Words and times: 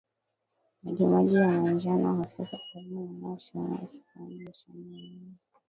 Majimaji 0.83 1.35
ya 1.35 1.47
manjano 1.51 2.15
hafifu 2.17 2.57
karibu 2.73 3.05
na 3.05 3.11
moyo 3.13 3.39
sehemu 3.39 3.73
ya 3.73 3.87
kifuani 3.87 4.35
na 4.39 4.53
sehemu 4.53 4.93
ya 4.95 5.01
nyuma 5.07 5.37